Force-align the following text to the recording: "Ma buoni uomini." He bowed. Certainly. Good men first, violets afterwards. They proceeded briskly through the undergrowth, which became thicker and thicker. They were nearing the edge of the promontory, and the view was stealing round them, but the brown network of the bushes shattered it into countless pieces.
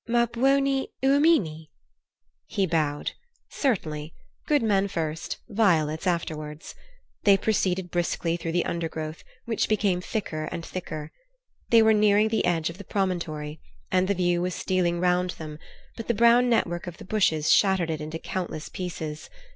"Ma 0.07 0.25
buoni 0.25 0.87
uomini." 1.03 1.67
He 2.47 2.65
bowed. 2.65 3.11
Certainly. 3.51 4.15
Good 4.47 4.63
men 4.63 4.87
first, 4.87 5.37
violets 5.47 6.07
afterwards. 6.07 6.73
They 7.21 7.37
proceeded 7.37 7.91
briskly 7.91 8.35
through 8.35 8.53
the 8.53 8.65
undergrowth, 8.65 9.23
which 9.45 9.69
became 9.69 10.01
thicker 10.01 10.45
and 10.45 10.65
thicker. 10.65 11.11
They 11.69 11.83
were 11.83 11.93
nearing 11.93 12.29
the 12.29 12.45
edge 12.45 12.71
of 12.71 12.79
the 12.79 12.83
promontory, 12.83 13.61
and 13.91 14.07
the 14.07 14.15
view 14.15 14.41
was 14.41 14.55
stealing 14.55 14.99
round 14.99 15.29
them, 15.37 15.59
but 15.95 16.07
the 16.07 16.15
brown 16.15 16.49
network 16.49 16.87
of 16.87 16.97
the 16.97 17.05
bushes 17.05 17.51
shattered 17.53 17.91
it 17.91 18.01
into 18.01 18.17
countless 18.17 18.69
pieces. 18.69 19.29